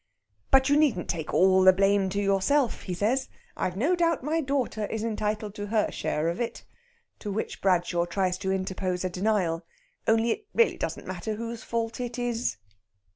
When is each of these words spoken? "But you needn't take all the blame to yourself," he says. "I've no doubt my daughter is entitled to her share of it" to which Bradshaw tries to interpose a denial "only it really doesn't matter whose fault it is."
"But 0.49 0.67
you 0.67 0.77
needn't 0.77 1.09
take 1.11 1.31
all 1.31 1.61
the 1.61 1.71
blame 1.71 2.09
to 2.09 2.19
yourself," 2.19 2.81
he 2.81 2.93
says. 2.95 3.29
"I've 3.55 3.77
no 3.77 3.95
doubt 3.95 4.23
my 4.23 4.41
daughter 4.41 4.87
is 4.87 5.03
entitled 5.03 5.53
to 5.53 5.67
her 5.67 5.91
share 5.91 6.27
of 6.27 6.41
it" 6.41 6.63
to 7.19 7.31
which 7.31 7.61
Bradshaw 7.61 8.05
tries 8.07 8.39
to 8.39 8.51
interpose 8.51 9.05
a 9.05 9.11
denial 9.11 9.63
"only 10.07 10.31
it 10.31 10.47
really 10.55 10.77
doesn't 10.77 11.05
matter 11.05 11.35
whose 11.35 11.61
fault 11.63 11.99
it 12.01 12.17
is." 12.17 12.57